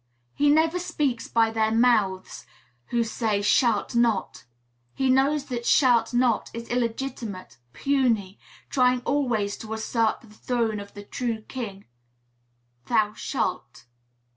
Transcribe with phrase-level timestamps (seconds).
[0.33, 2.47] He never speaks by their mouths
[2.87, 4.45] who say "Shalt not."
[4.95, 10.95] He knows that "shalt not" is illegitimate, puny, trying always to usurp the throne of
[10.95, 11.85] the true king,
[12.87, 13.85] "Thou shalt."